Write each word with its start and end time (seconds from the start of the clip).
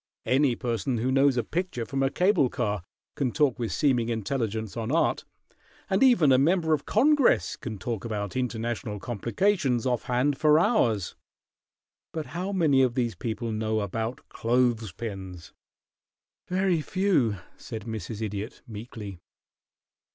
Any 0.25 0.55
person 0.55 0.97
who 0.97 1.11
knows 1.11 1.37
a 1.37 1.43
picture 1.43 1.85
from 1.85 2.01
a 2.01 2.09
cable 2.09 2.49
car 2.49 2.81
can 3.13 3.31
talk 3.31 3.59
with 3.59 3.71
seeming 3.71 4.09
intelligence 4.09 4.75
on 4.75 4.91
art, 4.91 5.25
and 5.91 6.01
even 6.01 6.31
a 6.31 6.39
member 6.39 6.73
of 6.73 6.87
Congress 6.87 7.55
can 7.55 7.77
talk 7.77 8.03
about 8.03 8.35
international 8.35 8.99
complications 8.99 9.85
off 9.85 10.05
hand 10.05 10.39
for 10.39 10.57
hours; 10.57 11.13
but 12.13 12.25
how 12.33 12.51
many 12.51 12.81
of 12.81 12.95
these 12.95 13.13
people 13.13 13.51
know 13.51 13.81
about 13.81 14.27
clothes 14.27 14.91
pins?" 14.91 15.53
"Very 16.47 16.81
few," 16.81 17.37
said 17.55 17.83
Mrs. 17.83 18.23
Idiot, 18.23 18.63
meekly. 18.67 19.19